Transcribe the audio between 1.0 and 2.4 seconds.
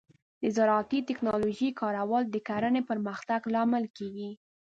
ټیکنالوجۍ کارول د